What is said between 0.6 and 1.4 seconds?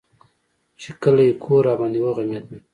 چې کلى